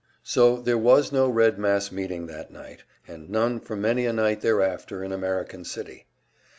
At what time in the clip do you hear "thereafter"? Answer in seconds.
4.41-5.03